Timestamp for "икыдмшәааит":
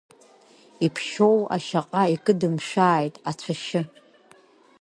2.15-3.15